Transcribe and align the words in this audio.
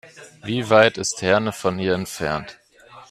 Wie 0.43 0.67
weit 0.71 0.97
ist 0.97 1.21
Herne 1.21 1.51
von 1.51 1.77
hier 1.77 1.93
entfernt? 1.93 2.57